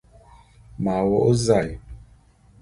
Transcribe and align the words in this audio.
M'a 0.83 0.95
wô'ô 1.09 1.31
zae. 1.45 1.69